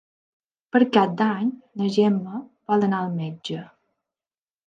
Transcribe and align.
Per 0.75 0.79
Cap 0.95 1.11
d'Any 1.19 1.51
na 1.81 1.91
Gemma 1.97 2.41
vol 2.73 2.87
anar 2.87 3.01
al 3.03 3.13
metge. 3.19 3.61